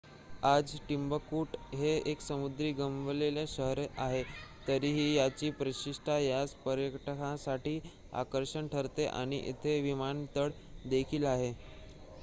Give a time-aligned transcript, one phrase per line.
[0.43, 4.23] आज टिम्बकटू हे एक समृद्धी गमावलेले शहर आहे
[4.67, 7.79] तरीही याची प्रतिष्ठा यास पर्यटकांसाठी
[8.15, 10.49] आकर्षण ठरते आणि येथे विमानतळ
[10.87, 11.53] देखील आहे